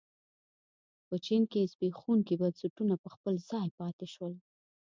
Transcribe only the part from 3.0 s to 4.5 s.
په خپل ځای پاتې شول.